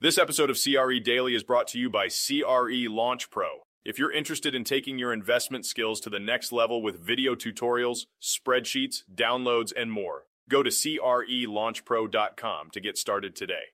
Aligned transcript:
This 0.00 0.16
episode 0.16 0.48
of 0.48 0.60
CRE 0.62 1.00
Daily 1.02 1.34
is 1.34 1.42
brought 1.42 1.66
to 1.68 1.78
you 1.78 1.90
by 1.90 2.06
CRE 2.06 2.88
Launch 2.88 3.32
Pro. 3.32 3.48
If 3.84 3.98
you're 3.98 4.12
interested 4.12 4.54
in 4.54 4.62
taking 4.62 4.96
your 4.96 5.12
investment 5.12 5.66
skills 5.66 5.98
to 6.02 6.08
the 6.08 6.20
next 6.20 6.52
level 6.52 6.80
with 6.80 7.04
video 7.04 7.34
tutorials, 7.34 8.06
spreadsheets, 8.22 9.02
downloads, 9.12 9.72
and 9.76 9.90
more, 9.90 10.26
go 10.48 10.62
to 10.62 10.70
CRELaunchPro.com 10.70 12.70
to 12.70 12.80
get 12.80 12.96
started 12.96 13.34
today. 13.34 13.72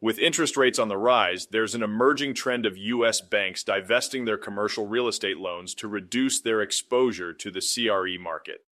With 0.00 0.18
interest 0.18 0.56
rates 0.56 0.80
on 0.80 0.88
the 0.88 0.98
rise, 0.98 1.46
there's 1.46 1.76
an 1.76 1.84
emerging 1.84 2.34
trend 2.34 2.66
of 2.66 2.76
U.S. 2.76 3.20
banks 3.20 3.62
divesting 3.62 4.24
their 4.24 4.38
commercial 4.38 4.88
real 4.88 5.06
estate 5.06 5.38
loans 5.38 5.72
to 5.76 5.86
reduce 5.86 6.40
their 6.40 6.62
exposure 6.62 7.32
to 7.34 7.52
the 7.52 7.60
CRE 7.60 8.20
market. 8.20 8.64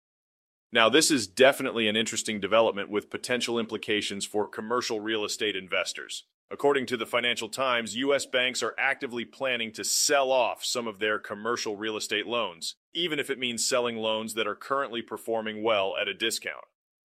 Now, 0.74 0.88
this 0.88 1.12
is 1.12 1.28
definitely 1.28 1.86
an 1.86 1.94
interesting 1.94 2.40
development 2.40 2.90
with 2.90 3.08
potential 3.08 3.60
implications 3.60 4.26
for 4.26 4.48
commercial 4.48 4.98
real 4.98 5.24
estate 5.24 5.54
investors. 5.54 6.24
According 6.50 6.86
to 6.86 6.96
the 6.96 7.06
Financial 7.06 7.48
Times, 7.48 7.94
U.S. 7.94 8.26
banks 8.26 8.60
are 8.60 8.74
actively 8.76 9.24
planning 9.24 9.70
to 9.70 9.84
sell 9.84 10.32
off 10.32 10.64
some 10.64 10.88
of 10.88 10.98
their 10.98 11.20
commercial 11.20 11.76
real 11.76 11.96
estate 11.96 12.26
loans, 12.26 12.74
even 12.92 13.20
if 13.20 13.30
it 13.30 13.38
means 13.38 13.64
selling 13.64 13.98
loans 13.98 14.34
that 14.34 14.48
are 14.48 14.56
currently 14.56 15.00
performing 15.00 15.62
well 15.62 15.94
at 15.96 16.08
a 16.08 16.12
discount. 16.12 16.64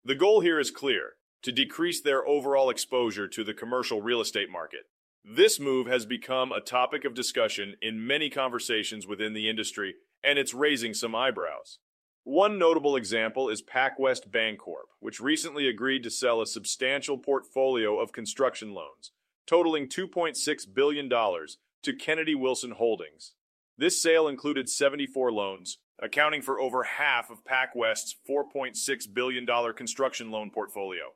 The 0.05 0.15
goal 0.15 0.43
here 0.43 0.61
is 0.61 0.71
clear 0.71 1.13
to 1.41 1.51
decrease 1.51 2.03
their 2.03 2.29
overall 2.29 2.69
exposure 2.69 3.27
to 3.27 3.43
the 3.43 3.55
commercial 3.55 4.03
real 4.03 4.21
estate 4.21 4.51
market. 4.51 4.81
This 5.25 5.59
move 5.59 5.87
has 5.87 6.05
become 6.05 6.53
a 6.53 6.61
topic 6.61 7.07
of 7.07 7.15
discussion 7.15 7.77
in 7.81 8.07
many 8.07 8.29
conversations 8.29 9.07
within 9.07 9.33
the 9.33 9.49
industry, 9.49 9.95
and 10.23 10.39
it's 10.39 10.53
raising 10.53 10.93
some 10.93 11.15
eyebrows. 11.15 11.79
One 12.27 12.59
notable 12.59 12.97
example 12.97 13.49
is 13.49 13.63
PacWest 13.63 14.31
Bancorp, 14.31 14.91
which 14.99 15.21
recently 15.21 15.69
agreed 15.69 16.03
to 16.03 16.11
sell 16.11 16.41
a 16.41 16.47
substantial 16.49 17.19
portfolio 17.19 18.01
of 18.01 18.11
construction 18.11 18.75
loans, 18.75 19.13
totaling 19.47 19.87
$2.6 19.87 20.75
billion, 20.75 21.09
to 21.09 21.93
Kennedy 21.97 22.35
Wilson 22.35 22.73
Holdings. 22.73 23.35
This 23.79 24.03
sale 24.03 24.27
included 24.27 24.69
74 24.69 25.31
loans, 25.31 25.79
accounting 26.03 26.43
for 26.43 26.59
over 26.61 26.83
half 26.83 27.31
of 27.31 27.45
PacWest's 27.45 28.17
$4.6 28.29 29.15
billion 29.15 29.47
construction 29.77 30.33
loan 30.33 30.51
portfolio. 30.51 31.13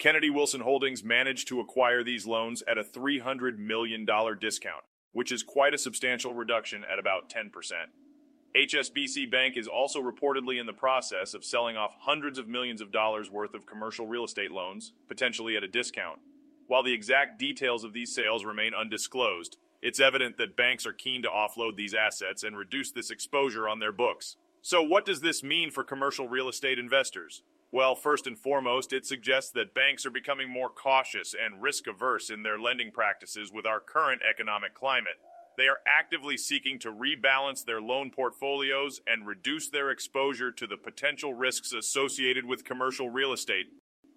Kennedy 0.00 0.28
Wilson 0.28 0.62
Holdings 0.62 1.04
managed 1.04 1.46
to 1.46 1.60
acquire 1.60 2.02
these 2.02 2.26
loans 2.26 2.64
at 2.66 2.78
a 2.78 2.82
$300 2.82 3.58
million 3.58 4.04
discount, 4.40 4.82
which 5.12 5.30
is 5.30 5.44
quite 5.44 5.72
a 5.72 5.78
substantial 5.78 6.34
reduction 6.34 6.82
at 6.92 6.98
about 6.98 7.30
10%. 7.30 7.44
HSBC 8.56 9.30
Bank 9.30 9.56
is 9.56 9.68
also 9.68 10.00
reportedly 10.00 10.58
in 10.58 10.66
the 10.66 10.72
process 10.72 11.34
of 11.34 11.44
selling 11.44 11.76
off 11.76 11.92
hundreds 12.00 12.38
of 12.38 12.48
millions 12.48 12.80
of 12.80 12.90
dollars 12.90 13.30
worth 13.30 13.54
of 13.54 13.66
commercial 13.66 14.06
real 14.06 14.24
estate 14.24 14.50
loans, 14.50 14.92
potentially 15.06 15.56
at 15.56 15.62
a 15.62 15.68
discount. 15.68 16.18
While 16.66 16.82
the 16.82 16.94
exact 16.94 17.38
details 17.38 17.84
of 17.84 17.92
these 17.92 18.14
sales 18.14 18.44
remain 18.44 18.72
undisclosed, 18.74 19.58
it's 19.80 20.00
evident 20.00 20.38
that 20.38 20.56
banks 20.56 20.86
are 20.86 20.92
keen 20.92 21.22
to 21.22 21.28
offload 21.28 21.76
these 21.76 21.94
assets 21.94 22.42
and 22.42 22.56
reduce 22.56 22.90
this 22.90 23.10
exposure 23.10 23.68
on 23.68 23.78
their 23.78 23.92
books. 23.92 24.36
So, 24.60 24.82
what 24.82 25.04
does 25.04 25.20
this 25.20 25.44
mean 25.44 25.70
for 25.70 25.84
commercial 25.84 26.26
real 26.26 26.48
estate 26.48 26.78
investors? 26.78 27.42
Well, 27.70 27.94
first 27.94 28.26
and 28.26 28.36
foremost, 28.36 28.92
it 28.92 29.06
suggests 29.06 29.50
that 29.52 29.74
banks 29.74 30.06
are 30.06 30.10
becoming 30.10 30.50
more 30.50 30.70
cautious 30.70 31.34
and 31.34 31.62
risk 31.62 31.86
averse 31.86 32.30
in 32.30 32.42
their 32.42 32.58
lending 32.58 32.90
practices 32.90 33.52
with 33.52 33.66
our 33.66 33.78
current 33.78 34.22
economic 34.28 34.74
climate. 34.74 35.20
They 35.58 35.66
are 35.66 35.80
actively 35.84 36.36
seeking 36.36 36.78
to 36.78 36.92
rebalance 36.92 37.64
their 37.64 37.80
loan 37.80 38.12
portfolios 38.12 39.00
and 39.08 39.26
reduce 39.26 39.68
their 39.68 39.90
exposure 39.90 40.52
to 40.52 40.68
the 40.68 40.76
potential 40.76 41.34
risks 41.34 41.72
associated 41.72 42.44
with 42.44 42.64
commercial 42.64 43.10
real 43.10 43.32
estate. 43.32 43.66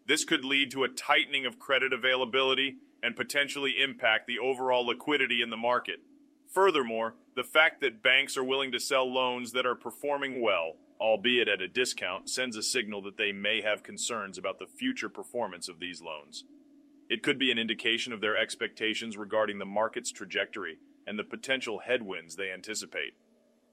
This 0.05 0.23
could 0.23 0.45
lead 0.45 0.69
to 0.69 0.83
a 0.83 0.87
tightening 0.87 1.47
of 1.47 1.57
credit 1.57 1.93
availability 1.93 2.75
and 3.01 3.15
potentially 3.15 3.81
impact 3.81 4.27
the 4.27 4.37
overall 4.37 4.85
liquidity 4.85 5.41
in 5.41 5.49
the 5.49 5.57
market. 5.57 6.01
Furthermore, 6.47 7.15
the 7.35 7.43
fact 7.43 7.81
that 7.81 8.03
banks 8.03 8.37
are 8.37 8.43
willing 8.43 8.71
to 8.71 8.79
sell 8.79 9.11
loans 9.11 9.51
that 9.53 9.65
are 9.65 9.73
performing 9.73 10.43
well, 10.43 10.73
albeit 10.99 11.47
at 11.47 11.59
a 11.59 11.67
discount, 11.67 12.29
sends 12.29 12.55
a 12.55 12.61
signal 12.61 13.01
that 13.01 13.17
they 13.17 13.31
may 13.31 13.61
have 13.61 13.81
concerns 13.81 14.37
about 14.37 14.59
the 14.59 14.67
future 14.67 15.09
performance 15.09 15.67
of 15.67 15.79
these 15.79 16.03
loans. 16.03 16.43
It 17.09 17.23
could 17.23 17.39
be 17.39 17.51
an 17.51 17.57
indication 17.57 18.13
of 18.13 18.21
their 18.21 18.37
expectations 18.37 19.17
regarding 19.17 19.57
the 19.57 19.65
market's 19.65 20.11
trajectory 20.11 20.77
and 21.11 21.19
the 21.19 21.23
potential 21.25 21.79
headwinds 21.79 22.37
they 22.37 22.49
anticipate. 22.49 23.15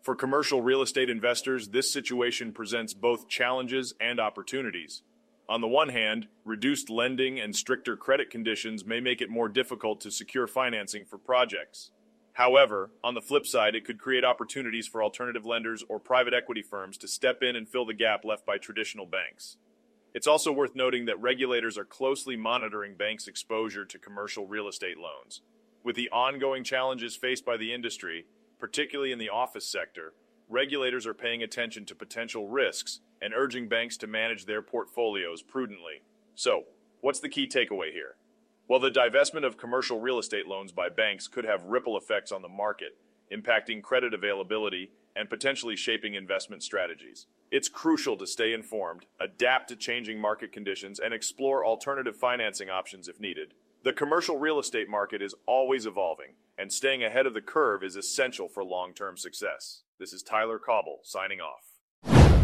For 0.02 0.16
commercial 0.16 0.60
real 0.60 0.82
estate 0.82 1.08
investors, 1.08 1.68
this 1.68 1.92
situation 1.92 2.52
presents 2.52 2.94
both 2.94 3.28
challenges 3.28 3.94
and 4.00 4.18
opportunities. 4.18 5.02
On 5.48 5.60
the 5.60 5.68
one 5.68 5.90
hand, 5.90 6.26
reduced 6.44 6.90
lending 6.90 7.38
and 7.38 7.54
stricter 7.54 7.96
credit 7.96 8.28
conditions 8.28 8.84
may 8.84 8.98
make 8.98 9.20
it 9.20 9.30
more 9.30 9.48
difficult 9.48 10.00
to 10.00 10.10
secure 10.10 10.48
financing 10.48 11.04
for 11.04 11.16
projects. 11.16 11.92
However, 12.32 12.90
on 13.04 13.14
the 13.14 13.22
flip 13.22 13.46
side, 13.46 13.76
it 13.76 13.84
could 13.84 14.00
create 14.00 14.24
opportunities 14.24 14.88
for 14.88 15.00
alternative 15.00 15.46
lenders 15.46 15.84
or 15.88 16.00
private 16.00 16.34
equity 16.34 16.62
firms 16.62 16.98
to 16.98 17.06
step 17.06 17.44
in 17.44 17.54
and 17.54 17.68
fill 17.68 17.86
the 17.86 17.94
gap 17.94 18.24
left 18.24 18.44
by 18.44 18.58
traditional 18.58 19.06
banks. 19.06 19.58
It's 20.12 20.26
also 20.26 20.50
worth 20.50 20.74
noting 20.74 21.04
that 21.04 21.22
regulators 21.22 21.78
are 21.78 21.84
closely 21.84 22.36
monitoring 22.36 22.96
banks' 22.96 23.28
exposure 23.28 23.84
to 23.84 23.98
commercial 24.00 24.44
real 24.44 24.66
estate 24.66 24.98
loans. 24.98 25.42
With 25.84 25.96
the 25.96 26.10
ongoing 26.10 26.64
challenges 26.64 27.16
faced 27.16 27.44
by 27.44 27.56
the 27.56 27.72
industry, 27.72 28.26
particularly 28.58 29.12
in 29.12 29.18
the 29.18 29.30
office 29.30 29.66
sector, 29.66 30.12
regulators 30.48 31.06
are 31.06 31.14
paying 31.14 31.42
attention 31.42 31.84
to 31.86 31.94
potential 31.94 32.48
risks 32.48 33.00
and 33.22 33.32
urging 33.34 33.68
banks 33.68 33.96
to 33.98 34.06
manage 34.06 34.44
their 34.44 34.62
portfolios 34.62 35.42
prudently. 35.42 36.02
So, 36.34 36.64
what's 37.00 37.20
the 37.20 37.28
key 37.28 37.46
takeaway 37.46 37.92
here? 37.92 38.16
Well, 38.68 38.80
the 38.80 38.90
divestment 38.90 39.46
of 39.46 39.56
commercial 39.56 40.00
real 40.00 40.18
estate 40.18 40.46
loans 40.46 40.72
by 40.72 40.88
banks 40.88 41.26
could 41.26 41.44
have 41.44 41.64
ripple 41.64 41.96
effects 41.96 42.32
on 42.32 42.42
the 42.42 42.48
market, 42.48 42.98
impacting 43.32 43.82
credit 43.82 44.12
availability 44.12 44.90
and 45.16 45.30
potentially 45.30 45.74
shaping 45.74 46.14
investment 46.14 46.62
strategies. 46.62 47.26
It's 47.50 47.68
crucial 47.68 48.16
to 48.18 48.26
stay 48.26 48.52
informed, 48.52 49.06
adapt 49.18 49.68
to 49.70 49.76
changing 49.76 50.20
market 50.20 50.52
conditions, 50.52 51.00
and 51.00 51.14
explore 51.14 51.64
alternative 51.64 52.16
financing 52.16 52.68
options 52.68 53.08
if 53.08 53.18
needed. 53.18 53.54
The 53.84 53.92
commercial 53.92 54.38
real 54.38 54.58
estate 54.58 54.88
market 54.88 55.22
is 55.22 55.36
always 55.46 55.86
evolving, 55.86 56.34
and 56.58 56.72
staying 56.72 57.04
ahead 57.04 57.26
of 57.26 57.34
the 57.34 57.40
curve 57.40 57.84
is 57.84 57.94
essential 57.94 58.48
for 58.48 58.64
long 58.64 58.92
term 58.92 59.16
success. 59.16 59.82
This 60.00 60.12
is 60.12 60.24
Tyler 60.24 60.58
Cauble 60.58 60.98
signing 61.04 61.38
off. 61.40 62.37